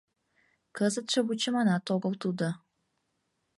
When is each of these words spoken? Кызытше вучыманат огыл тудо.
Кызытше 0.77 1.19
вучыманат 1.27 1.85
огыл 1.95 2.13
тудо. 2.23 2.47